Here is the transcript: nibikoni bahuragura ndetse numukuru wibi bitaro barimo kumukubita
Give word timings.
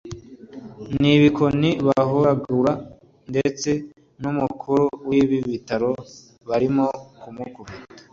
nibikoni 0.99 1.69
bahuragura 1.87 2.71
ndetse 3.31 3.69
numukuru 4.21 4.83
wibi 5.09 5.37
bitaro 5.47 5.91
barimo 6.49 6.85
kumukubita 7.21 8.01